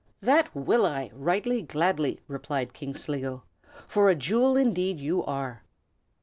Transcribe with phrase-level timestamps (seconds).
[0.19, 3.43] "That will I, right gladly!" replied King Sligo,
[3.87, 5.63] "for a jewel indeed you are."